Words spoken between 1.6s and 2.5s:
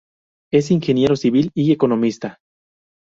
economista.